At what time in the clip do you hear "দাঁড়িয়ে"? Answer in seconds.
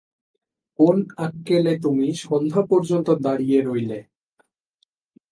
3.25-3.59